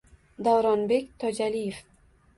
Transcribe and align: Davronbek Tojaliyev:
Davronbek 0.45 1.13
Tojaliyev: 1.19 1.77